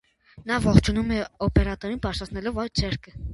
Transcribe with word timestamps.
Նա 0.51 0.55
ողջունում 0.63 1.13
է 1.17 1.19
օպերատորին՝ 1.49 2.01
բարձրացնելով 2.07 2.59
աջ 2.65 2.83
ձեռքը։ 2.83 3.17